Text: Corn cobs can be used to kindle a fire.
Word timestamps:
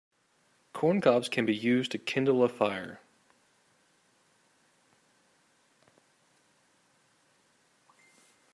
Corn 0.73 0.99
cobs 0.99 1.29
can 1.29 1.45
be 1.45 1.55
used 1.55 1.91
to 1.91 1.99
kindle 1.99 2.43
a 2.43 2.49
fire. 2.49 2.99